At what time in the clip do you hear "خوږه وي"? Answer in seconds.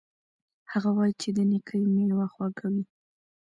2.33-2.83